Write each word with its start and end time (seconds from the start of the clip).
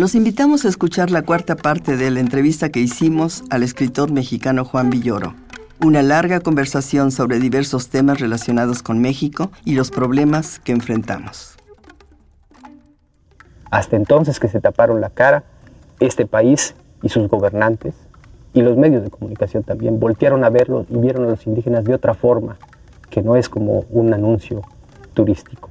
Los 0.00 0.14
invitamos 0.14 0.64
a 0.64 0.68
escuchar 0.70 1.10
la 1.10 1.20
cuarta 1.20 1.56
parte 1.56 1.98
de 1.98 2.10
la 2.10 2.20
entrevista 2.20 2.70
que 2.70 2.80
hicimos 2.80 3.44
al 3.50 3.62
escritor 3.62 4.10
mexicano 4.10 4.64
Juan 4.64 4.88
Villoro. 4.88 5.34
Una 5.84 6.00
larga 6.00 6.40
conversación 6.40 7.12
sobre 7.12 7.38
diversos 7.38 7.90
temas 7.90 8.18
relacionados 8.18 8.82
con 8.82 9.02
México 9.02 9.50
y 9.62 9.74
los 9.74 9.90
problemas 9.90 10.58
que 10.58 10.72
enfrentamos. 10.72 11.54
Hasta 13.70 13.96
entonces 13.96 14.40
que 14.40 14.48
se 14.48 14.58
taparon 14.62 15.02
la 15.02 15.10
cara, 15.10 15.44
este 15.98 16.24
país 16.24 16.74
y 17.02 17.10
sus 17.10 17.28
gobernantes 17.28 17.92
y 18.54 18.62
los 18.62 18.78
medios 18.78 19.02
de 19.02 19.10
comunicación 19.10 19.64
también 19.64 20.00
voltearon 20.00 20.44
a 20.44 20.48
verlo 20.48 20.86
y 20.88 20.96
vieron 20.96 21.24
a 21.24 21.28
los 21.28 21.46
indígenas 21.46 21.84
de 21.84 21.92
otra 21.92 22.14
forma, 22.14 22.56
que 23.10 23.20
no 23.20 23.36
es 23.36 23.50
como 23.50 23.84
un 23.90 24.14
anuncio 24.14 24.62
turístico. 25.12 25.68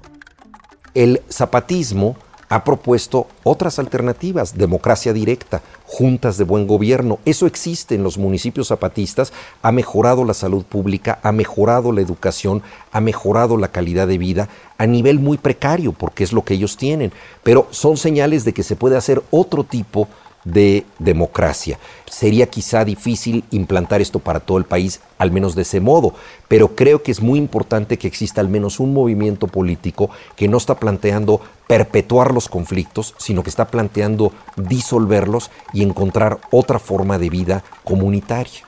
El 0.94 1.24
zapatismo 1.32 2.16
ha 2.50 2.64
propuesto 2.64 3.28
otras 3.44 3.80
alternativas, 3.80 4.58
democracia 4.58 5.14
directa, 5.14 5.62
juntas 5.86 6.38
de 6.38 6.44
buen 6.44 6.68
gobierno. 6.68 7.20
Eso 7.24 7.46
existe 7.46 7.96
en 7.96 8.04
los 8.04 8.18
municipios 8.18 8.68
zapatistas, 8.68 9.32
ha 9.62 9.72
mejorado 9.72 10.26
la 10.26 10.34
salud 10.34 10.64
pública, 10.64 11.20
ha 11.22 11.32
mejorado 11.32 11.92
la 11.92 12.02
educación, 12.02 12.64
ha 12.92 13.02
mejorado 13.02 13.56
la 13.56 13.70
calidad 13.70 14.08
de 14.08 14.18
vida 14.18 14.50
a 14.78 14.88
nivel 14.88 15.20
muy 15.20 15.38
precario, 15.38 15.94
porque 15.94 16.24
es 16.24 16.34
lo 16.34 16.44
que 16.44 16.56
ellos 16.56 16.76
tienen. 16.76 17.12
Pero 17.44 17.68
son 17.70 17.98
señales 17.98 18.46
de 18.46 18.54
que 18.54 18.64
se 18.64 18.76
puede 18.76 18.98
hacer 18.98 19.22
otro 19.30 19.64
tipo 19.64 20.06
de 20.06 20.29
democracia. 20.44 21.78
Sería 22.10 22.48
quizá 22.48 22.86
difícil 22.86 23.44
implantar 23.52 24.02
esto 24.02 24.20
para 24.20 24.40
todo 24.40 24.58
el 24.58 24.66
país, 24.66 25.02
al 25.18 25.32
menos 25.32 25.56
de 25.56 25.64
ese 25.64 25.80
modo, 25.80 26.14
pero 26.48 26.76
creo 26.76 27.04
que 27.04 27.12
es 27.12 27.22
muy 27.22 27.38
importante 27.38 27.98
que 27.98 28.08
exista 28.08 28.42
al 28.42 28.50
menos 28.50 28.80
un 28.80 28.94
movimiento 28.94 29.48
político 29.48 30.10
que 30.36 30.48
no 30.48 30.58
está 30.58 30.76
planteando 30.76 31.42
perpetuar 31.68 32.34
los 32.34 32.50
conflictos, 32.50 33.14
sino 33.18 33.44
que 33.44 33.50
está 33.50 33.68
planteando 33.68 34.32
disolverlos 34.56 35.52
y 35.74 35.84
encontrar 35.84 36.40
otra 36.52 36.80
forma 36.80 37.18
de 37.18 37.30
vida 37.30 37.64
comunitaria. 37.84 38.62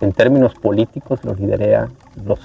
En 0.00 0.12
términos 0.12 0.54
políticos 0.54 1.20
lo 1.22 1.34
liderea 1.34 1.88
los 2.26 2.40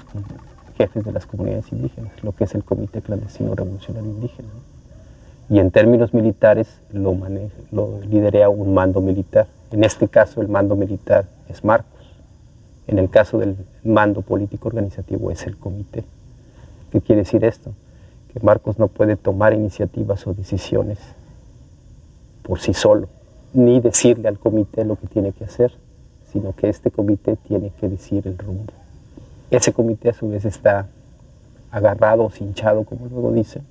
jefes 0.76 1.04
de 1.04 1.12
las 1.12 1.26
comunidades 1.26 1.70
indígenas, 1.72 2.12
lo 2.22 2.32
que 2.32 2.44
es 2.44 2.54
el 2.54 2.62
Comité 2.64 3.02
Clandestino 3.02 3.54
Revolucionario 3.54 4.08
Indígena 4.08 4.48
y 5.50 5.58
en 5.60 5.70
términos 5.70 6.12
militares 6.12 6.80
lo, 6.92 7.16
lo 7.72 8.00
lidera 8.02 8.48
un 8.48 8.74
mando 8.74 9.00
militar. 9.00 9.46
En 9.70 9.84
este 9.84 10.08
caso 10.08 10.42
el 10.42 10.48
mando 10.48 10.76
militar 10.76 11.26
es 11.48 11.64
Marcos. 11.64 11.88
En 12.86 12.98
el 12.98 13.10
caso 13.10 13.38
del 13.38 13.56
mando 13.84 14.22
político 14.22 14.68
organizativo 14.68 15.30
es 15.30 15.46
el 15.46 15.56
comité. 15.56 16.04
¿Qué 16.90 17.00
quiere 17.00 17.22
decir 17.22 17.44
esto? 17.44 17.72
Que 18.32 18.40
Marcos 18.40 18.78
no 18.78 18.88
puede 18.88 19.16
tomar 19.16 19.52
iniciativas 19.52 20.26
o 20.26 20.34
decisiones 20.34 20.98
por 22.42 22.60
sí 22.60 22.72
solo, 22.72 23.08
ni 23.52 23.80
decirle 23.80 24.28
al 24.28 24.38
comité 24.38 24.84
lo 24.84 24.96
que 24.96 25.06
tiene 25.06 25.32
que 25.32 25.44
hacer, 25.44 25.72
sino 26.32 26.54
que 26.54 26.70
este 26.70 26.90
comité 26.90 27.36
tiene 27.36 27.70
que 27.78 27.88
decir 27.88 28.26
el 28.26 28.38
rumbo. 28.38 28.72
Ese 29.50 29.72
comité 29.72 30.10
a 30.10 30.14
su 30.14 30.28
vez 30.30 30.46
está 30.46 30.86
agarrado 31.70 32.24
o 32.24 32.30
cinchado, 32.30 32.84
como 32.84 33.06
luego 33.06 33.32
dicen, 33.32 33.64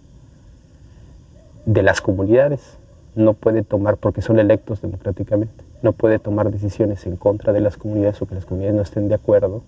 de 1.68 1.84
las 1.84 2.02
comunidades. 2.02 2.78
No 3.16 3.34
puede 3.34 3.62
tomar, 3.62 3.98
porque 3.98 4.22
son 4.22 4.40
electos 4.40 4.82
democráticamente, 4.82 5.64
no 5.82 5.92
puede 5.92 6.18
tomar 6.18 6.50
decisiones 6.52 7.06
en 7.06 7.18
contra 7.18 7.52
de 7.54 7.62
las 7.62 7.78
comunidades 7.78 8.22
o 8.22 8.26
que 8.26 8.36
las 8.36 8.46
comunidades 8.46 8.76
no 8.76 8.82
estén 8.82 9.10
de 9.10 9.16
acuerdo, 9.16 9.64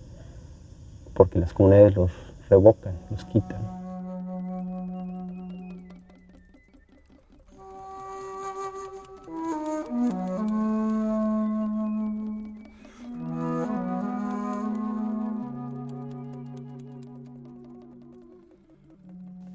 porque 1.14 1.38
las 1.38 1.52
comunidades 1.52 1.94
los 1.94 2.10
revocan, 2.48 2.94
los 3.10 3.24
quitan. 3.24 3.60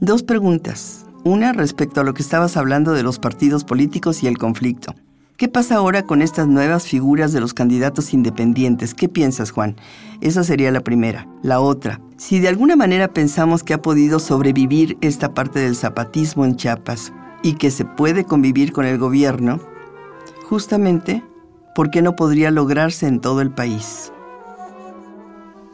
Dos 0.01 0.21
preguntas. 0.21 1.04
Una 1.27 1.53
respecto 1.53 2.01
a 2.01 2.03
lo 2.03 2.13
que 2.13 2.21
estabas 2.21 2.55
hablando 2.55 2.93
de 2.93 3.01
los 3.01 3.17
partidos 3.17 3.63
políticos 3.63 4.21
y 4.21 4.27
el 4.27 4.37
conflicto. 4.37 4.93
¿Qué 5.37 5.47
pasa 5.47 5.77
ahora 5.77 6.03
con 6.03 6.21
estas 6.21 6.47
nuevas 6.47 6.85
figuras 6.85 7.33
de 7.33 7.39
los 7.39 7.55
candidatos 7.55 8.13
independientes? 8.13 8.93
¿Qué 8.93 9.09
piensas, 9.09 9.49
Juan? 9.49 9.75
Esa 10.21 10.43
sería 10.43 10.71
la 10.71 10.81
primera. 10.81 11.27
La 11.41 11.61
otra, 11.61 11.99
si 12.15 12.37
de 12.37 12.47
alguna 12.47 12.75
manera 12.75 13.07
pensamos 13.07 13.63
que 13.63 13.73
ha 13.73 13.81
podido 13.81 14.19
sobrevivir 14.19 14.99
esta 15.01 15.33
parte 15.33 15.57
del 15.57 15.75
zapatismo 15.75 16.45
en 16.45 16.57
Chiapas 16.57 17.11
y 17.41 17.53
que 17.53 17.71
se 17.71 17.85
puede 17.85 18.25
convivir 18.25 18.71
con 18.71 18.85
el 18.85 18.99
gobierno, 18.99 19.59
justamente, 20.47 21.23
¿por 21.73 21.89
qué 21.89 22.03
no 22.03 22.15
podría 22.15 22.51
lograrse 22.51 23.07
en 23.07 23.19
todo 23.19 23.41
el 23.41 23.49
país? 23.49 24.11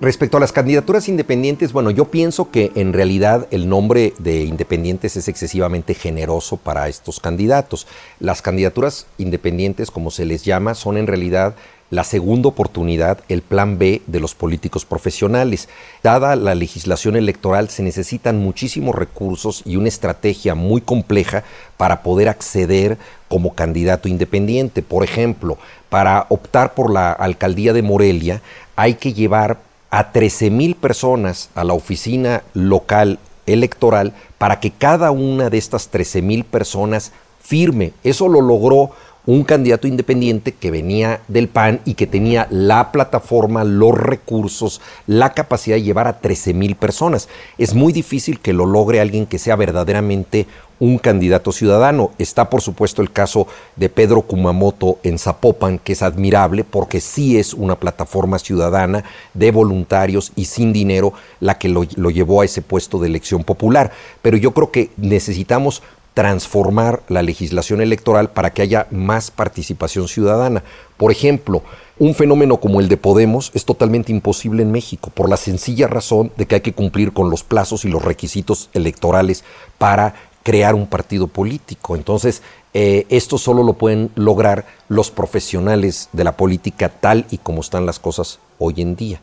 Respecto 0.02 0.38
a 0.38 0.40
las 0.40 0.52
candidaturas 0.52 1.08
independientes, 1.10 1.74
bueno, 1.74 1.92
yo 1.92 2.06
pienso 2.06 2.50
que 2.50 2.72
en 2.74 2.92
realidad 2.92 3.48
el 3.52 3.70
nombre 3.70 4.16
de 4.18 4.46
independientes 4.46 5.16
es 5.16 5.28
excesivamente 5.28 5.94
generoso 5.94 6.58
para 6.58 6.88
estos 6.88 7.20
candidatos. 7.20 7.86
Las 8.20 8.42
candidaturas 8.42 9.06
independientes, 9.20 9.92
como 9.92 10.10
se 10.10 10.26
les 10.26 10.44
llama, 10.44 10.74
son 10.74 10.98
en 10.98 11.06
realidad 11.06 11.54
la 11.92 12.04
segunda 12.04 12.50
oportunidad, 12.50 13.20
el 13.30 13.44
plan 13.44 13.78
B 13.78 14.02
de 14.08 14.20
los 14.20 14.34
políticos 14.34 14.86
profesionales. 14.86 15.70
Dada 16.02 16.36
la 16.36 16.56
legislación 16.56 17.16
electoral, 17.16 17.70
se 17.70 17.84
necesitan 17.84 18.40
muchísimos 18.40 18.96
recursos 18.96 19.62
y 19.68 19.76
una 19.76 19.90
estrategia 19.90 20.56
muy 20.56 20.82
compleja 20.82 21.44
para 21.78 22.02
poder 22.02 22.28
acceder 22.28 22.98
como 23.28 23.54
candidato 23.54 24.10
independiente. 24.10 24.82
Por 24.82 25.04
ejemplo, 25.04 25.60
para 25.90 26.26
optar 26.30 26.74
por 26.74 26.92
la 26.92 27.12
alcaldía 27.12 27.72
de 27.72 27.84
Morelia, 27.84 28.42
hay 28.76 28.96
que 28.96 29.14
llevar 29.14 29.70
a 29.92 30.12
13 30.12 30.50
mil 30.50 30.76
personas 30.76 31.50
a 31.54 31.64
la 31.64 31.74
oficina 31.74 32.44
local 32.54 33.20
electoral 33.46 34.14
para 34.38 34.60
que 34.60 34.72
cada 34.72 35.12
una 35.12 35.50
de 35.50 35.58
estas 35.58 35.90
13 35.90 36.22
mil 36.22 36.44
personas 36.46 37.12
firme. 37.42 37.94
Eso 38.04 38.28
lo 38.28 38.42
logró 38.42 38.92
un 39.26 39.44
candidato 39.44 39.88
independiente 39.88 40.54
que 40.54 40.72
venía 40.72 41.22
del 41.28 41.48
PAN 41.48 41.82
y 41.86 41.94
que 41.94 42.08
tenía 42.08 42.48
la 42.50 42.92
plataforma, 42.92 43.64
los 43.64 43.96
recursos, 43.96 44.82
la 45.06 45.34
capacidad 45.34 45.76
de 45.76 45.84
llevar 45.84 46.08
a 46.08 46.20
13 46.20 46.54
mil 46.54 46.76
personas. 46.76 47.30
Es 47.58 47.76
muy 47.76 47.94
difícil 47.94 48.40
que 48.40 48.54
lo 48.54 48.66
logre 48.66 49.00
alguien 49.00 49.28
que 49.28 49.38
sea 49.38 49.56
verdaderamente 49.56 50.48
un 50.82 50.98
candidato 50.98 51.52
ciudadano. 51.52 52.12
Está, 52.18 52.50
por 52.50 52.62
supuesto, 52.62 53.04
el 53.04 53.12
caso 53.12 53.48
de 53.76 53.88
Pedro 53.88 54.24
Kumamoto 54.24 54.98
en 55.04 55.20
Zapopan, 55.20 55.78
que 55.78 55.94
es 55.94 56.02
admirable 56.02 56.64
porque 56.64 57.00
sí 57.00 57.38
es 57.38 57.54
una 57.54 57.76
plataforma 57.76 58.40
ciudadana 58.40 59.04
de 59.36 59.52
voluntarios 59.52 60.32
y 60.36 60.46
sin 60.46 60.74
dinero 60.74 61.14
la 61.40 61.60
que 61.60 61.70
lo, 61.70 61.84
llevó 61.84 62.42
a 62.42 62.46
ese 62.46 62.64
puesto 62.64 62.98
de 62.98 63.08
elección 63.08 63.44
popular. 63.44 63.92
Pero 64.24 64.38
yo 64.38 64.52
creo 64.52 64.72
que 64.72 64.90
necesitamos 64.98 65.84
transformar 66.16 67.04
la 67.08 67.22
legislación 67.22 67.80
electoral 67.80 68.32
para 68.32 68.50
que 68.52 68.64
haya 68.64 68.88
más 68.90 69.30
participación 69.30 70.08
ciudadana. 70.08 70.64
Por 70.98 71.12
ejemplo, 71.12 71.62
un 72.00 72.16
fenómeno 72.16 72.58
como 72.58 72.80
el 72.80 72.90
de 72.90 72.98
Podemos 72.98 73.52
es 73.54 73.66
totalmente 73.66 74.12
imposible 74.12 74.64
en 74.64 74.72
México 74.72 75.12
por 75.14 75.30
la 75.30 75.38
sencilla 75.38 75.88
razón 75.88 76.32
de 76.36 76.48
que 76.48 76.56
hay 76.56 76.62
que 76.62 76.74
cumplir 76.74 77.14
con 77.14 77.30
los 77.30 77.44
plazos 77.44 77.86
y 77.86 77.90
los 77.90 78.04
requisitos 78.04 78.72
electorales 78.74 79.44
para 79.78 80.16
crear 80.44 80.76
un 80.76 80.88
partido 80.88 81.28
político. 81.28 81.96
Entonces, 81.96 82.42
eh, 82.74 83.06
esto 83.10 83.38
solo 83.38 83.64
lo 83.64 83.74
pueden 83.74 84.12
lograr 84.16 84.66
los 84.88 85.12
profesionales 85.12 86.10
de 86.14 86.24
la 86.24 86.38
política 86.38 86.90
tal 86.90 87.26
y 87.30 87.38
como 87.38 87.62
están 87.62 87.86
las 87.86 88.00
cosas 88.00 88.40
hoy 88.60 88.82
en 88.82 88.96
día. 88.96 89.22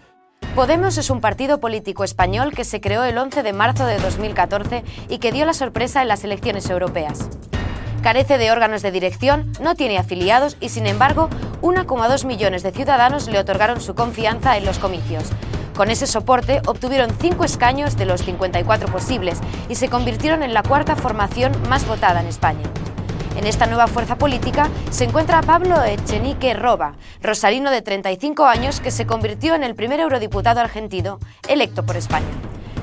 Podemos 0.55 0.99
es 0.99 1.11
un 1.11 1.21
partido 1.21 1.61
político 1.61 2.05
español 2.05 2.53
que 2.53 2.65
se 2.65 2.81
creó 2.81 3.05
el 3.05 3.17
11 3.17 3.43
de 3.43 3.53
marzo 3.53 3.87
de 3.87 3.99
2014 3.99 4.85
y 5.09 5.19
que 5.19 5.33
dio 5.33 5.47
la 5.47 5.55
sorpresa 5.55 6.03
en 6.03 6.09
las 6.09 6.25
elecciones 6.25 6.69
europeas. 6.69 7.29
Carece 8.03 8.39
de 8.39 8.51
órganos 8.53 8.83
de 8.83 8.93
dirección, 8.93 9.53
no 9.61 9.75
tiene 9.75 9.99
afiliados 9.99 10.57
y 10.61 10.69
sin 10.69 10.87
embargo 10.87 11.29
1,2 11.63 12.25
millones 12.27 12.63
de 12.63 12.73
ciudadanos 12.73 13.29
le 13.29 13.39
otorgaron 13.39 13.81
su 13.81 13.95
confianza 13.95 14.57
en 14.57 14.65
los 14.65 14.79
comicios. 14.79 15.25
Con 15.79 15.93
ese 15.93 16.09
soporte 16.09 16.61
obtuvieron 16.67 17.13
5 17.21 17.45
escaños 17.45 17.97
de 17.97 18.05
los 18.05 18.23
54 18.23 18.91
posibles 18.91 19.39
y 19.69 19.77
se 19.77 19.89
convirtieron 19.89 20.43
en 20.43 20.53
la 20.53 20.65
cuarta 20.65 20.97
formación 20.97 21.53
más 21.69 21.87
votada 21.87 22.21
en 22.21 22.27
España. 22.27 22.65
En 23.37 23.47
esta 23.47 23.67
nueva 23.67 23.87
fuerza 23.87 24.17
política 24.17 24.71
se 24.91 25.05
encuentra 25.05 25.41
Pablo 25.41 25.81
Echenique 25.85 26.53
Roba, 26.55 26.95
rosarino 27.23 27.71
de 27.71 27.83
35 27.83 28.45
años 28.45 28.81
que 28.81 28.91
se 28.91 29.07
convirtió 29.07 29.55
en 29.55 29.63
el 29.63 29.77
primer 29.77 30.01
eurodiputado 30.01 30.59
argentino 30.59 31.21
electo 31.47 31.87
por 31.87 31.97
España. 31.97 32.27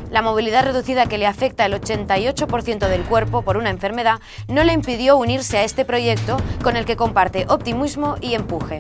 La 0.10 0.22
movilidad 0.22 0.64
reducida 0.64 1.08
que 1.08 1.18
le 1.18 1.28
afecta 1.28 1.66
el 1.66 1.74
88% 1.74 2.88
del 2.88 3.04
cuerpo 3.04 3.42
por 3.42 3.58
una 3.58 3.72
enfermedad 3.72 4.22
no 4.48 4.64
le 4.64 4.72
impidió 4.72 5.18
unirse 5.18 5.58
a 5.58 5.66
este 5.66 5.84
proyecto 5.84 6.38
con 6.64 6.78
el 6.78 6.86
que 6.86 6.96
comparte 6.96 7.46
optimismo 7.50 8.16
y 8.22 8.36
empuje. 8.36 8.80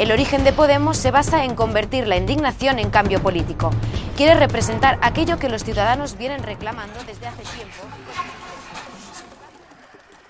El 0.00 0.12
origen 0.12 0.44
de 0.44 0.54
Podemos 0.54 0.96
se 0.96 1.10
basa 1.10 1.44
en 1.44 1.54
convertir 1.54 2.08
la 2.08 2.16
indignación 2.16 2.78
en 2.78 2.88
cambio 2.88 3.20
político. 3.20 3.70
Quiere 4.16 4.32
representar 4.32 4.98
aquello 5.02 5.38
que 5.38 5.50
los 5.50 5.62
ciudadanos 5.62 6.16
vienen 6.16 6.42
reclamando 6.42 6.98
desde 7.06 7.26
hace 7.26 7.42
tiempo. 7.42 7.82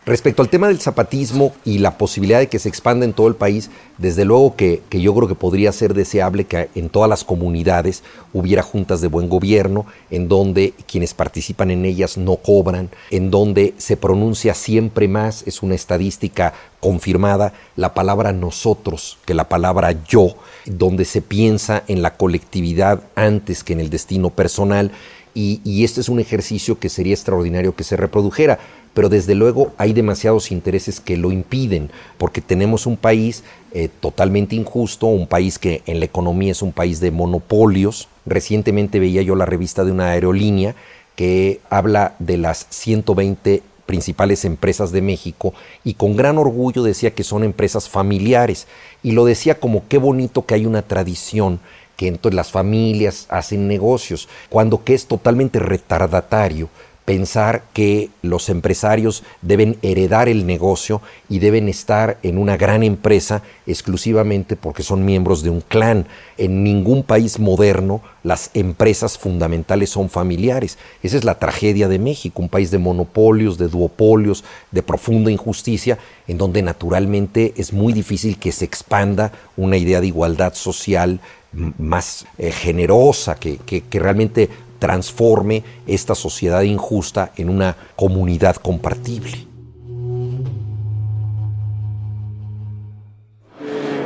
Respecto 0.07 0.41
al 0.41 0.49
tema 0.49 0.69
del 0.69 0.81
zapatismo 0.81 1.53
y 1.63 1.79
la 1.79 1.99
posibilidad 1.99 2.39
de 2.39 2.49
que 2.49 2.59
se 2.59 2.71
expanda 2.71 3.05
en 3.05 3.13
todo 3.13 3.29
el 3.29 3.35
país, 3.35 3.71
desde 3.99 4.25
luego 4.25 4.57
que, 4.57 4.83
yo 4.91 5.15
creo 5.15 5.29
que 5.29 5.35
podría 5.35 5.73
ser 5.73 5.93
deseable 5.93 6.47
que 6.47 6.71
en 6.75 6.89
todas 6.89 7.11
las 7.11 7.23
comunidades 7.23 8.03
hubiera 8.33 8.63
juntas 8.63 9.03
de 9.03 9.09
buen 9.09 9.29
gobierno, 9.29 9.85
en 10.11 10.27
donde 10.27 10.73
quienes 10.87 11.13
participan 11.13 11.71
en 11.71 11.85
ellas 11.85 12.17
no 12.17 12.37
cobran, 12.37 12.89
en 13.11 13.31
donde 13.31 13.75
se 13.77 13.99
pronuncia 13.99 14.55
siempre 14.55 15.07
más, 15.07 15.43
es 15.47 15.63
una 15.63 15.75
estadística 15.75 16.55
confirmada, 16.81 17.53
la 17.77 17.93
palabra 17.93 18.33
nosotros 18.33 19.19
que 19.27 19.35
la 19.35 19.51
palabra 19.51 20.03
yo, 20.09 20.35
donde 20.65 21.05
se 21.05 21.21
piensa 21.21 21.83
en 21.89 22.01
la 22.01 22.17
colectividad 22.17 23.03
antes 23.17 23.63
que 23.63 23.75
en 23.75 23.81
el 23.81 23.91
destino 23.91 24.31
personal. 24.31 24.93
Y, 25.35 25.85
este 25.85 26.01
es 26.01 26.09
un 26.09 26.21
ejercicio 26.21 26.79
que 26.79 26.89
sería 26.89 27.15
extraordinario 27.15 27.75
que 27.75 27.85
se 27.85 27.97
reprodujera 27.97 28.59
pero 28.93 29.09
desde 29.09 29.37
luego 29.37 29.73
hay 29.79 29.93
demasiados 29.93 30.51
intereses 30.51 30.99
que 30.99 31.17
lo 31.17 31.31
impiden, 31.31 31.91
porque 32.19 32.41
tenemos 32.41 32.87
un 32.87 32.97
país 32.97 33.45
eh, 33.73 33.89
totalmente 34.01 34.57
injusto, 34.57 35.07
un 35.07 35.29
país 35.29 35.59
que 35.59 35.83
en 35.87 36.01
la 36.01 36.07
economía 36.07 36.51
es 36.51 36.61
un 36.61 36.73
país 36.73 36.99
de 36.99 37.13
monopolios. 37.13 38.09
Recientemente 38.27 38.99
veía 38.99 39.23
yo 39.23 39.37
la 39.37 39.47
revista 39.47 39.85
de 39.85 39.93
una 39.93 40.11
aerolínea 40.11 40.75
que 41.15 41.61
habla 41.71 42.15
de 42.19 42.37
las 42.37 42.67
120 42.71 43.63
principales 43.87 44.45
empresas 44.45 44.93
de 44.93 45.03
México 45.03 45.53
y 45.83 45.95
con 45.95 46.17
gran 46.17 46.39
orgullo 46.39 46.85
decía 46.85 47.11
que 47.13 47.25
son 47.25 47.43
empresas 47.43 47.89
familiares 47.89 48.69
y 49.03 49.11
lo 49.13 49.25
decía 49.25 49.59
como 49.59 49.83
qué 49.89 49.99
bonito 49.99 50.47
que 50.47 50.55
hay 50.55 50.65
una 50.65 50.83
tradición 50.83 51.59
que 52.01 52.09
entonces 52.09 52.35
las 52.35 52.51
familias 52.51 53.27
hacen 53.29 53.69
negocios, 53.69 54.27
cuando 54.49 54.85
que 54.85 54.95
es 54.95 55.05
totalmente 55.05 55.59
retardatario 55.59 56.71
pensar 57.05 57.65
que 57.73 58.09
los 58.23 58.49
empresarios 58.49 59.25
deben 59.43 59.77
heredar 59.83 60.29
el 60.29 60.47
negocio 60.47 61.03
y 61.29 61.41
deben 61.41 61.69
estar 61.69 62.19
en 62.23 62.39
una 62.39 62.57
gran 62.57 62.85
empresa 62.85 63.43
exclusivamente 63.67 64.55
porque 64.55 64.83
son 64.83 65.05
miembros 65.05 65.43
de 65.43 65.51
un 65.51 65.61
clan. 65.61 66.07
En 66.39 66.63
ningún 66.63 67.03
país 67.03 67.39
moderno 67.39 68.01
las 68.23 68.51
empresas 68.55 69.19
fundamentales 69.19 69.91
son 69.91 70.09
familiares. 70.09 70.79
Esa 71.03 71.17
es 71.17 71.25
la 71.25 71.39
tragedia 71.39 71.89
de 71.89 71.99
México, 71.99 72.43
un 72.43 72.49
país 72.49 72.71
de 72.71 72.79
monopolios, 72.79 73.59
de 73.59 73.69
duopolios, 73.69 74.45
de 74.71 74.83
profunda 74.83 75.31
injusticia, 75.33 75.99
en 76.29 76.39
donde 76.39 76.63
naturalmente 76.63 77.55
es 77.57 77.73
muy 77.73 77.93
difícil 77.93 78.39
que 78.39 78.53
se 78.53 78.65
expanda 78.65 79.33
una 79.57 79.79
idea 79.79 80.01
de 80.01 80.07
igualdad 80.07 80.55
social 80.55 81.21
más 81.53 82.27
eh, 82.39 82.53
generosa, 82.53 83.35
que, 83.35 83.59
que, 83.59 83.83
que 83.83 83.99
realmente 83.99 84.49
transforme 84.79 85.63
esta 85.87 86.15
sociedad 86.15 86.63
injusta 86.63 87.33
en 87.37 87.51
una 87.51 87.77
comunidad 87.97 88.57
compartible. 88.57 89.47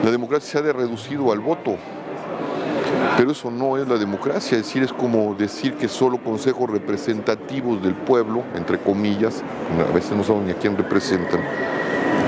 La 0.04 0.10
democracia 0.10 0.60
se 0.60 0.68
ha 0.68 0.72
reducido 0.72 1.32
al 1.32 1.40
voto, 1.40 1.76
pero 3.16 3.30
eso 3.30 3.50
no 3.50 3.78
es 3.78 3.88
la 3.88 3.96
democracia, 3.96 4.58
es 4.58 4.66
decir, 4.66 4.82
es 4.82 4.92
como 4.92 5.34
decir 5.34 5.74
que 5.74 5.88
solo 5.88 6.22
consejos 6.22 6.68
representativos 6.68 7.82
del 7.82 7.94
pueblo, 7.94 8.42
entre 8.54 8.78
comillas, 8.78 9.42
a 9.88 9.92
veces 9.92 10.12
no 10.12 10.22
sabemos 10.22 10.46
ni 10.46 10.52
a 10.52 10.58
quién 10.58 10.76
representan, 10.76 11.40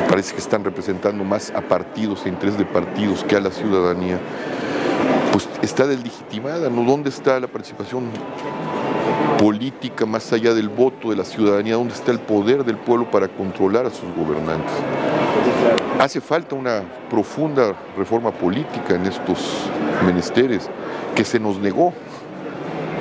parece 0.08 0.32
que 0.32 0.40
están 0.40 0.64
representando 0.64 1.22
más 1.24 1.50
a 1.50 1.60
partidos 1.60 2.24
e 2.24 2.28
intereses 2.28 2.58
de 2.58 2.64
partidos 2.64 3.24
que 3.24 3.36
a 3.36 3.40
la 3.40 3.50
ciudadanía 3.50 4.18
pues 5.36 5.50
está 5.60 5.86
deslegitimada, 5.86 6.70
¿no? 6.70 6.82
¿Dónde 6.82 7.10
está 7.10 7.38
la 7.38 7.46
participación 7.46 8.04
política 9.38 10.06
más 10.06 10.32
allá 10.32 10.54
del 10.54 10.70
voto 10.70 11.10
de 11.10 11.16
la 11.16 11.26
ciudadanía? 11.26 11.74
¿Dónde 11.74 11.92
está 11.92 12.10
el 12.10 12.20
poder 12.20 12.64
del 12.64 12.78
pueblo 12.78 13.10
para 13.10 13.28
controlar 13.28 13.84
a 13.84 13.90
sus 13.90 14.08
gobernantes? 14.16 14.72
Hace 16.00 16.22
falta 16.22 16.54
una 16.54 16.82
profunda 17.10 17.74
reforma 17.98 18.30
política 18.30 18.94
en 18.94 19.04
estos 19.04 19.68
menesteres 20.06 20.70
que 21.14 21.22
se 21.22 21.38
nos 21.38 21.58
negó. 21.58 21.92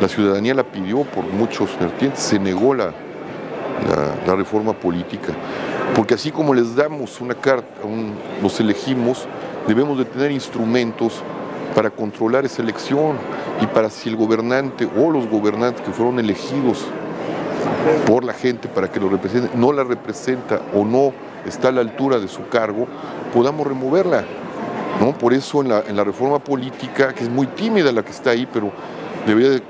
La 0.02 0.10
ciudadanía 0.10 0.54
la 0.56 0.64
pidió 0.66 1.04
por 1.04 1.24
muchos 1.24 1.70
vertientes, 1.80 2.20
se 2.20 2.38
negó 2.38 2.74
la, 2.74 2.92
reforma 4.26 4.74
política. 4.74 5.32
Porque 5.96 6.16
así 6.16 6.32
como 6.32 6.54
les 6.54 6.76
damos 6.76 7.22
una 7.22 7.36
carta, 7.36 7.80
los 8.44 8.60
elegimos, 8.60 9.26
debemos 9.70 9.98
de 9.98 10.04
tener 10.04 10.32
instrumentos 10.32 11.24
para 11.76 11.90
controlar 11.90 12.46
esa 12.46 12.62
elección 12.62 13.18
y 13.62 13.68
para 13.68 13.90
si 13.90 14.10
el 14.10 14.16
gobernante 14.16 14.88
o 14.98 15.12
los 15.12 15.28
gobernantes 15.28 15.86
que 15.86 15.92
fueron 15.92 16.18
elegidos 16.20 16.86
por 18.08 18.24
la 18.24 18.34
gente 18.34 18.68
para 18.68 18.90
que 18.90 19.00
lo 19.00 19.10
representen, 19.10 19.60
no 19.60 19.74
la 19.74 19.84
representa 19.84 20.62
o 20.74 20.86
no 20.86 21.12
está 21.46 21.68
a 21.68 21.72
la 21.72 21.82
altura 21.82 22.18
de 22.20 22.28
su 22.28 22.48
cargo, 22.48 22.88
podamos 23.34 23.68
removerla. 23.68 24.24
¿no? 25.00 25.12
Por 25.12 25.34
eso 25.34 25.62
en 25.62 25.70
la, 25.70 26.04
reforma 26.04 26.40
política, 26.40 27.14
que 27.14 27.26
es 27.26 27.30
muy 27.30 27.48
tímida 27.48 27.92
la 27.92 28.04
que 28.04 28.12
está 28.12 28.32
ahí, 28.32 28.48
pero 28.52 28.72
debería 29.28 29.50
de, 29.50 29.62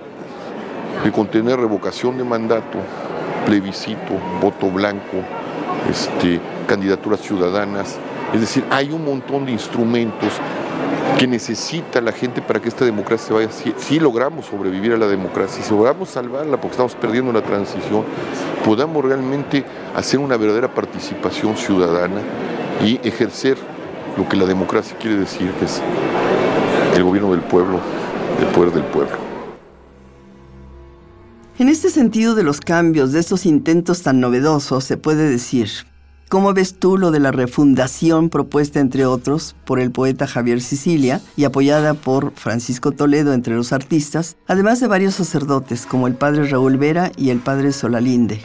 de 1.03 1.11
contener 1.11 1.59
revocación 1.59 2.17
de 2.17 2.23
mandato, 2.23 2.77
plebiscito, 3.45 4.13
voto 4.39 4.69
blanco, 4.69 5.17
este, 5.89 6.39
candidaturas 6.67 7.21
ciudadanas. 7.21 7.97
Es 8.33 8.41
decir, 8.41 8.63
hay 8.69 8.91
un 8.91 9.03
montón 9.03 9.45
de 9.45 9.51
instrumentos 9.51 10.33
que 11.17 11.27
necesita 11.27 12.01
la 12.01 12.11
gente 12.11 12.41
para 12.41 12.61
que 12.61 12.69
esta 12.69 12.85
democracia 12.85 13.27
se 13.27 13.33
vaya. 13.33 13.49
Si, 13.77 13.99
logramos 13.99 14.45
sobrevivir 14.47 14.93
a 14.93 14.97
la 14.97 15.07
democracia, 15.07 15.63
si 15.63 15.71
logramos 15.71 16.09
salvarla 16.09 16.59
porque 16.59 16.73
estamos 16.73 16.95
perdiendo 16.95 17.31
la 17.31 17.41
transición, 17.41 18.03
podamos 18.63 19.03
realmente 19.03 19.63
hacer 19.95 20.19
una 20.19 20.37
verdadera 20.37 20.73
participación 20.73 21.55
ciudadana 21.55 22.21
y 22.83 22.99
ejercer 23.07 23.57
lo 24.17 24.27
que 24.27 24.37
la 24.37 24.45
democracia 24.45 24.97
quiere 24.97 25.17
decir, 25.17 25.51
que 25.51 25.65
es 25.65 25.81
el 26.95 27.03
gobierno 27.03 27.31
del 27.31 27.41
pueblo, 27.41 27.79
el 28.39 28.47
poder 28.47 28.73
del 28.73 28.83
pueblo. 28.83 29.17
En 31.57 31.69
este 31.69 31.89
sentido 31.89 32.35
de 32.35 32.43
los 32.43 32.59
cambios, 32.59 33.13
de 33.13 33.21
estos 33.21 33.45
intentos 33.45 34.01
tan 34.01 34.19
novedosos, 34.19 34.83
se 34.83 34.97
puede 34.97 35.29
decir 35.29 35.69
¿Cómo 36.27 36.55
ves 36.55 36.73
tú 36.79 36.97
lo 36.97 37.11
de 37.11 37.19
la 37.19 37.31
refundación 37.31 38.29
propuesta, 38.29 38.79
entre 38.79 39.05
otros, 39.05 39.55
por 39.63 39.79
el 39.79 39.91
poeta 39.91 40.25
Javier 40.25 40.59
Sicilia 40.59 41.21
y 41.37 41.43
apoyada 41.43 41.93
por 41.93 42.31
Francisco 42.33 42.91
Toledo 42.91 43.31
entre 43.31 43.53
los 43.53 43.71
artistas, 43.71 44.35
además 44.47 44.79
de 44.79 44.87
varios 44.87 45.13
sacerdotes 45.13 45.85
como 45.85 46.07
el 46.07 46.15
padre 46.15 46.47
Raúl 46.47 46.77
Vera 46.77 47.11
y 47.15 47.29
el 47.29 47.37
padre 47.41 47.71
Solalinde? 47.71 48.39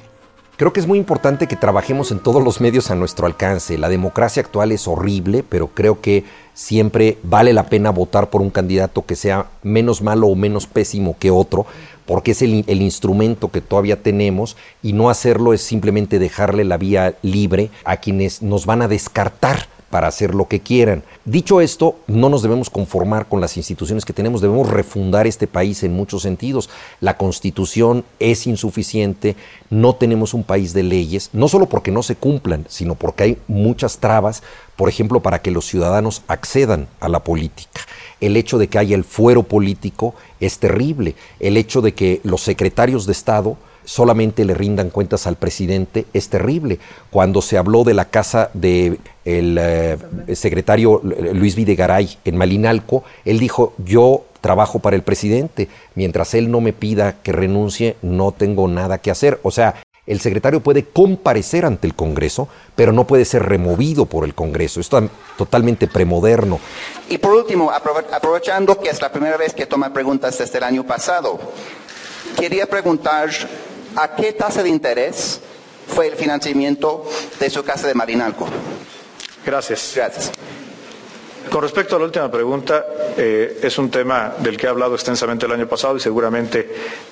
Creo 0.58 0.74
que 0.74 0.80
es 0.80 0.86
muy 0.86 0.98
importante 0.98 1.46
que 1.46 1.56
trabajemos 1.56 2.12
en 2.12 2.18
todos 2.18 2.44
los 2.44 2.60
medios 2.60 2.90
a 2.90 2.94
nuestro 2.94 3.24
alcance. 3.24 3.78
La 3.78 3.88
democracia 3.88 4.42
actual 4.42 4.72
es 4.72 4.86
horrible, 4.86 5.42
pero 5.42 5.68
creo 5.68 6.02
que 6.02 6.24
siempre 6.52 7.16
vale 7.22 7.54
la 7.54 7.70
pena 7.70 7.88
votar 7.88 8.28
por 8.28 8.42
un 8.42 8.50
candidato 8.50 9.06
que 9.06 9.16
sea 9.16 9.46
menos 9.62 10.02
malo 10.02 10.26
o 10.26 10.36
menos 10.36 10.66
pésimo 10.66 11.16
que 11.18 11.30
otro, 11.30 11.64
porque 12.10 12.32
es 12.32 12.42
el, 12.42 12.82
instrumento 12.82 13.52
que 13.52 13.60
todavía 13.60 14.02
tenemos 14.02 14.56
y 14.82 14.94
no 14.94 15.10
hacerlo 15.10 15.52
es 15.52 15.62
simplemente 15.62 16.18
dejarle 16.18 16.64
la 16.64 16.76
vía 16.76 17.14
libre 17.22 17.70
a 17.84 17.98
quienes 17.98 18.42
nos 18.42 18.66
van 18.66 18.82
a 18.82 18.88
descartar 18.88 19.68
para 19.90 20.08
hacer 20.08 20.34
lo 20.34 20.48
que 20.48 20.58
quieran. 20.58 21.04
Dicho 21.24 21.60
esto, 21.60 22.00
no 22.08 22.28
nos 22.28 22.42
debemos 22.42 22.68
conformar 22.68 23.26
con 23.26 23.40
las 23.40 23.56
instituciones 23.56 24.04
que 24.04 24.12
tenemos, 24.12 24.40
debemos 24.40 24.68
refundar 24.68 25.28
este 25.28 25.46
país 25.46 25.84
en 25.84 25.94
muchos 25.94 26.22
sentidos. 26.22 26.68
La 27.00 27.16
constitución 27.16 28.04
es 28.18 28.48
insuficiente, 28.48 29.36
no 29.70 29.94
tenemos 29.94 30.34
un 30.34 30.42
país 30.42 30.72
de 30.72 30.82
leyes, 30.82 31.30
no 31.32 31.46
solo 31.46 31.66
porque 31.66 31.92
no 31.92 32.02
se 32.02 32.16
cumplan, 32.16 32.66
sino 32.68 32.96
porque 32.96 33.22
hay 33.22 33.38
muchas 33.46 33.98
trabas, 33.98 34.42
por 34.74 34.88
ejemplo, 34.88 35.20
para 35.20 35.42
que 35.42 35.52
los 35.52 35.64
ciudadanos 35.64 36.24
accedan 36.26 36.88
a 36.98 37.08
la 37.08 37.22
política. 37.22 37.82
El 38.20 38.36
hecho 38.36 38.58
de 38.58 38.68
que 38.68 38.78
haya 38.78 38.96
el 38.96 39.04
fuero 39.04 39.42
político 39.42 40.14
es 40.40 40.58
terrible. 40.58 41.14
El 41.38 41.56
hecho 41.56 41.80
de 41.80 41.92
que 41.92 42.20
los 42.24 42.42
secretarios 42.42 43.06
de 43.06 43.12
Estado 43.12 43.56
solamente 43.84 44.44
le 44.44 44.54
rindan 44.54 44.90
cuentas 44.90 45.26
al 45.26 45.36
presidente 45.36 46.06
es 46.12 46.28
terrible. 46.28 46.78
Cuando 47.10 47.42
se 47.42 47.58
habló 47.58 47.84
de 47.84 47.94
la 47.94 48.04
casa 48.06 48.50
del 48.54 49.00
de 49.24 49.98
eh, 50.28 50.36
secretario 50.36 51.00
Luis 51.02 51.56
Videgaray 51.56 52.18
en 52.24 52.36
Malinalco, 52.36 53.04
él 53.24 53.38
dijo, 53.38 53.74
yo 53.78 54.24
trabajo 54.40 54.78
para 54.78 54.96
el 54.96 55.02
presidente, 55.02 55.68
mientras 55.94 56.34
él 56.34 56.50
no 56.50 56.60
me 56.60 56.72
pida 56.72 57.16
que 57.22 57.32
renuncie, 57.32 57.96
no 58.02 58.32
tengo 58.32 58.68
nada 58.68 58.98
que 58.98 59.10
hacer. 59.10 59.40
O 59.42 59.50
sea, 59.50 59.76
El 60.10 60.18
secretario 60.18 60.58
puede 60.60 60.86
comparecer 60.86 61.64
ante 61.64 61.86
el 61.86 61.94
Congreso, 61.94 62.48
pero 62.74 62.90
no 62.90 63.06
puede 63.06 63.24
ser 63.24 63.44
removido 63.44 64.06
por 64.06 64.24
el 64.24 64.34
Congreso. 64.34 64.80
Esto 64.80 64.98
es 64.98 65.04
totalmente 65.38 65.86
premoderno. 65.86 66.58
Y 67.08 67.18
por 67.18 67.32
último, 67.32 67.70
aprovechando 67.70 68.80
que 68.80 68.88
es 68.88 69.00
la 69.00 69.12
primera 69.12 69.36
vez 69.36 69.54
que 69.54 69.66
toma 69.66 69.92
preguntas 69.92 70.36
desde 70.36 70.58
el 70.58 70.64
año 70.64 70.84
pasado, 70.84 71.38
quería 72.36 72.66
preguntar 72.66 73.30
a 73.94 74.16
qué 74.16 74.32
tasa 74.32 74.64
de 74.64 74.70
interés 74.70 75.42
fue 75.86 76.08
el 76.08 76.16
financiamiento 76.16 77.04
de 77.38 77.48
su 77.48 77.62
casa 77.62 77.86
de 77.86 77.94
Marinalco. 77.94 78.48
Gracias. 79.46 79.92
Gracias. 79.94 80.32
Con 81.48 81.62
respecto 81.62 81.96
a 81.96 81.98
la 81.98 82.04
última 82.04 82.30
pregunta, 82.30 82.84
eh, 83.16 83.58
es 83.62 83.78
un 83.78 83.90
tema 83.90 84.34
del 84.38 84.56
que 84.56 84.66
he 84.66 84.68
hablado 84.68 84.94
extensamente 84.94 85.46
el 85.46 85.52
año 85.52 85.66
pasado 85.66 85.96
y 85.96 86.00
seguramente 86.00 86.60
eh, 86.60 86.66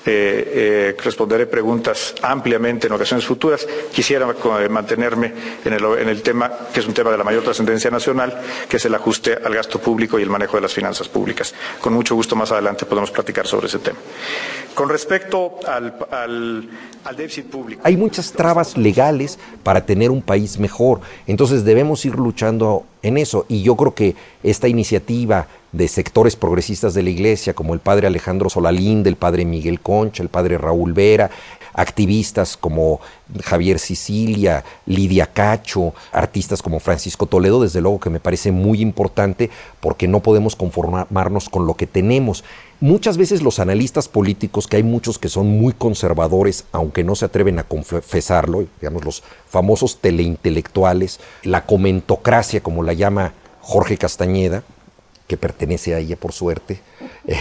eh, 0.05 0.97
responderé 1.03 1.47
preguntas 1.47 2.15
ampliamente 2.23 2.87
en 2.87 2.93
ocasiones 2.93 3.27
futuras. 3.27 3.67
Quisiera 3.93 4.27
mantenerme 4.69 5.33
en 5.65 5.73
el, 6.09 6.23
tema, 6.23 6.53
que 6.73 6.81
es 6.81 6.87
un 6.87 6.95
tema 6.95 7.11
de 7.11 7.19
la 7.19 7.25
mayor 7.25 7.43
trascendencia 7.43 7.91
nacional, 7.91 8.39
que 8.69 8.77
es 8.77 8.85
el 8.85 8.95
ajuste 8.95 9.39
al 9.45 9.55
gasto 9.55 9.81
público 9.81 10.19
y 10.19 10.23
el 10.23 10.31
manejo 10.31 10.57
de 10.57 10.63
las 10.63 10.73
finanzas 10.73 11.09
públicas. 11.09 11.55
Con 11.81 11.95
mucho 11.95 12.15
gusto 12.15 12.37
más 12.37 12.53
adelante 12.53 12.87
podemos 12.87 13.11
platicar 13.11 13.47
sobre 13.47 13.67
ese 13.67 13.79
tema. 13.79 13.99
Con 14.75 14.89
respecto 14.89 15.59
al, 15.67 15.97
al, 16.11 16.69
al 17.05 17.17
déficit 17.17 17.47
público. 17.47 17.81
Hay 17.85 17.97
muchas 17.97 18.33
trabas 18.33 18.77
legales 18.77 19.39
para 19.65 19.85
tener 19.85 20.11
un 20.11 20.23
país 20.23 20.59
mejor. 20.59 21.01
Entonces 21.27 21.65
debemos 21.65 22.05
ir 22.05 22.15
luchando 22.15 22.85
en 23.03 23.19
eso. 23.19 23.47
Y 23.49 23.63
yo 23.63 23.77
creo 23.77 23.95
que 23.95 24.15
esta 24.43 24.69
iniciativa 24.69 25.47
de 25.73 25.89
sectores 25.89 26.37
progresistas 26.37 26.95
de 26.95 27.03
la 27.03 27.11
iglesia, 27.11 27.55
como 27.55 27.75
el 27.75 27.81
padre 27.81 28.07
Alejandro 28.07 28.49
Solalinde, 28.49 29.11
el 29.11 29.17
padre 29.17 29.45
Miguel 29.45 29.81
Concha, 29.81 30.23
el 30.23 30.29
padre 30.29 30.59
Raúl 30.59 30.93
Vera, 30.93 31.31
activistas 31.75 32.57
como 32.57 33.01
Javier 33.45 33.79
Sicilia, 33.79 34.65
Lidia 34.87 35.27
Cacho, 35.27 35.95
artistas 36.11 36.61
como 36.61 36.81
Francisco 36.81 37.27
Toledo, 37.27 37.63
desde 37.63 37.81
luego 37.81 38.01
que 38.01 38.11
me 38.11 38.19
parece 38.19 38.51
muy 38.51 38.81
importante 38.81 39.51
porque 39.79 40.09
no 40.09 40.21
podemos 40.21 40.57
conformarnos 40.57 41.49
con 41.49 41.67
lo 41.67 41.75
que 41.75 41.87
tenemos. 41.87 42.43
Muchas 42.81 43.17
veces 43.17 43.43
los 43.43 43.59
analistas 43.59 44.07
políticos, 44.07 44.69
que 44.69 44.77
hay 44.77 44.85
muchos 44.85 45.19
que 45.19 45.29
son 45.29 45.49
muy 45.49 45.73
conservadores, 45.73 46.65
aunque 46.71 47.03
no 47.03 47.17
se 47.17 47.25
atreven 47.25 47.59
a 47.59 47.65
confesarlo, 47.65 48.65
digamos 48.81 49.05
los 49.05 49.25
famosos 49.49 49.99
teleintelectuales, 49.99 51.19
la 51.43 51.67
comentocracia, 51.67 52.63
como 52.63 52.85
la 52.85 52.93
llama 52.93 53.33
Jorge 53.61 53.99
Castañeda, 53.99 54.63
que 55.27 55.37
pertenece 55.37 55.95
a 55.95 55.99
ella 55.99 56.15
por 56.15 56.33
suerte, 56.33 56.81
eh, 57.27 57.37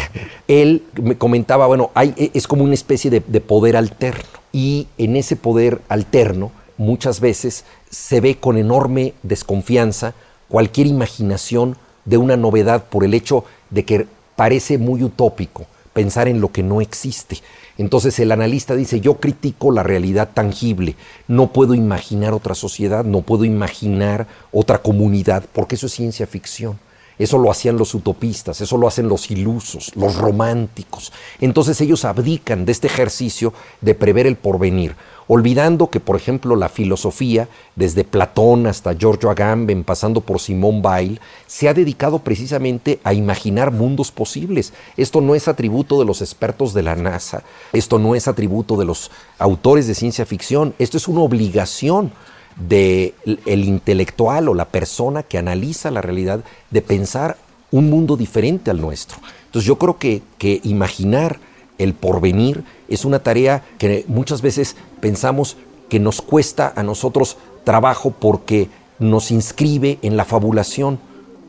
él 0.48 0.84
me 1.00 1.20
comentaba, 1.20 1.68
bueno, 1.68 1.92
hay, 1.94 2.16
e, 2.18 2.32
es 2.34 2.48
como 2.48 2.64
una 2.64 2.74
especie 2.74 3.12
de, 3.12 3.22
de 3.26 3.40
poder 3.40 3.78
alterno. 3.78 4.24
Y 4.52 4.88
en 4.98 5.16
ese 5.16 5.36
poder 5.36 5.82
alterno 5.88 6.52
muchas 6.78 7.20
veces 7.20 7.64
se 7.92 8.22
ve 8.22 8.38
con 8.38 8.58
enorme 8.58 9.14
desconfianza 9.22 10.16
cualquier 10.50 10.88
imaginación 10.88 11.78
de 12.06 12.18
una 12.18 12.38
novedad 12.38 12.86
por 12.86 13.04
el 13.04 13.14
hecho 13.14 13.46
de 13.70 13.86
que 13.86 14.08
parece 14.38 14.78
muy 14.78 15.04
utópico 15.04 15.66
pensar 15.92 16.30
en 16.30 16.40
lo 16.40 16.52
que 16.52 16.64
no 16.64 16.80
existe. 16.80 17.40
Entonces 17.78 18.20
el 18.20 18.32
analista 18.32 18.76
dice, 18.76 19.02
yo 19.02 19.16
critico 19.16 19.72
la 19.72 19.84
realidad 19.84 20.30
tangible, 20.34 20.96
no 21.28 21.52
puedo 21.52 21.74
imaginar 21.74 22.34
otra 22.34 22.56
sociedad, 22.56 23.04
no 23.04 23.22
puedo 23.22 23.46
imaginar 23.46 24.28
otra 24.52 24.78
comunidad, 24.78 25.44
porque 25.54 25.76
eso 25.76 25.88
es 25.88 25.94
ciencia 25.94 26.28
ficción. 26.28 26.80
Eso 27.18 27.40
lo 27.40 27.50
hacían 27.50 27.78
los 27.78 27.96
utopistas, 27.96 28.62
eso 28.62 28.78
lo 28.78 28.88
hacen 28.88 29.10
los 29.10 29.32
ilusos, 29.32 29.92
los 29.96 30.16
románticos. 30.16 31.12
Entonces 31.42 31.82
ellos 31.82 32.06
abdican 32.06 32.64
de 32.64 32.72
este 32.72 32.86
ejercicio 32.86 33.54
de 33.82 33.96
prever 33.96 34.28
el 34.28 34.36
porvenir, 34.36 34.96
olvidando 35.28 35.90
que, 35.90 36.00
por 36.00 36.16
ejemplo, 36.16 36.56
la 36.56 36.70
filosofía, 36.70 37.48
desde 37.76 38.04
Platón 38.04 38.68
hasta 38.68 38.94
Giorgio 38.94 39.30
Agamben, 39.30 39.84
pasando 39.84 40.22
por 40.22 40.40
Simón 40.40 40.82
Weil, 40.84 41.20
se 41.46 41.68
ha 41.68 41.74
dedicado 41.74 42.20
precisamente 42.20 43.00
a 43.04 43.14
imaginar 43.14 43.72
mundos 43.72 44.12
posibles. 44.12 44.74
Esto 44.96 45.22
no 45.22 45.36
es 45.36 45.48
atributo 45.48 46.00
de 46.00 46.06
los 46.06 46.22
expertos 46.22 46.74
de 46.74 46.84
la 46.84 46.96
NASA, 46.96 47.44
esto 47.74 48.00
no 48.00 48.16
es 48.16 48.28
atributo 48.28 48.78
de 48.78 48.86
los 48.86 49.12
autores 49.38 49.88
de 49.88 49.96
ciencia 49.96 50.26
ficción, 50.26 50.74
esto 50.80 50.98
es 50.98 51.08
una 51.08 51.22
obligación 51.22 52.12
del 52.56 53.14
el 53.46 53.66
intelectual 53.66 54.50
o 54.50 54.54
la 54.54 54.66
persona 54.66 55.24
que 55.24 55.38
analiza 55.38 55.92
la 55.92 56.02
realidad 56.02 56.44
de 56.72 56.82
pensar 56.82 57.38
un 57.72 57.90
mundo 57.90 58.18
diferente 58.18 58.72
al 58.72 58.82
nuestro. 58.82 59.18
Entonces 59.46 59.68
yo 59.68 59.78
creo 59.78 59.98
que, 59.98 60.22
que 60.38 60.62
imaginar 60.64 61.40
el 61.78 61.94
porvenir 61.94 62.64
es 62.88 63.06
una 63.06 63.20
tarea 63.20 63.64
que 63.78 64.06
muchas 64.08 64.42
veces 64.42 64.76
pensamos 65.00 65.58
que 65.90 66.00
nos 66.00 66.22
cuesta 66.22 66.74
a 66.76 66.84
nosotros 66.84 67.38
trabajo 67.64 68.12
porque 68.12 68.70
nos 69.00 69.32
inscribe 69.32 70.00
en 70.02 70.18
la 70.18 70.26
fabulación. 70.26 71.00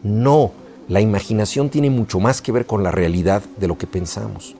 No, 0.02 0.52
la 0.88 1.00
imaginación 1.00 1.70
tiene 1.70 1.90
mucho 1.90 2.20
más 2.20 2.42
que 2.42 2.52
ver 2.52 2.66
con 2.66 2.82
la 2.82 2.90
realidad 2.90 3.42
de 3.58 3.68
lo 3.68 3.78
que 3.78 3.86
pensamos. 3.86 4.54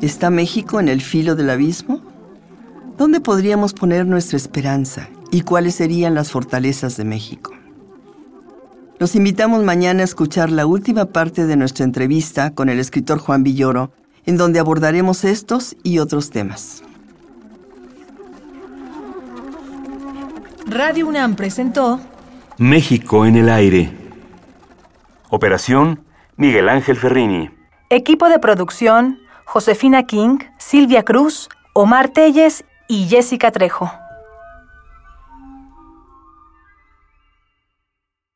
¿Está 0.00 0.30
México 0.30 0.80
en 0.80 0.88
el 0.88 1.00
filo 1.00 1.36
del 1.36 1.48
abismo? 1.48 2.11
¿Dónde 3.12 3.26
podríamos 3.26 3.74
poner 3.74 4.06
nuestra 4.06 4.38
esperanza 4.38 5.10
y 5.30 5.42
cuáles 5.42 5.74
serían 5.74 6.14
las 6.14 6.30
fortalezas 6.30 6.96
de 6.96 7.04
México? 7.04 7.52
Los 8.98 9.14
invitamos 9.16 9.62
mañana 9.64 10.00
a 10.00 10.04
escuchar 10.04 10.50
la 10.50 10.64
última 10.64 11.04
parte 11.04 11.44
de 11.44 11.56
nuestra 11.56 11.84
entrevista 11.84 12.54
con 12.54 12.70
el 12.70 12.80
escritor 12.80 13.18
Juan 13.18 13.42
Villoro, 13.42 13.92
en 14.24 14.38
donde 14.38 14.60
abordaremos 14.60 15.24
estos 15.24 15.76
y 15.82 15.98
otros 15.98 16.30
temas. 16.30 16.82
Radio 20.64 21.06
UNAM 21.06 21.36
presentó 21.36 22.00
México 22.56 23.26
en 23.26 23.36
el 23.36 23.50
aire. 23.50 23.92
Operación 25.28 26.00
Miguel 26.38 26.70
Ángel 26.70 26.96
Ferrini. 26.96 27.50
Equipo 27.90 28.30
de 28.30 28.38
producción 28.38 29.18
Josefina 29.44 30.04
King, 30.04 30.38
Silvia 30.56 31.02
Cruz, 31.02 31.50
Omar 31.74 32.08
Telles 32.08 32.64
y 32.92 33.08
Jessica 33.08 33.50
Trejo. 33.50 34.01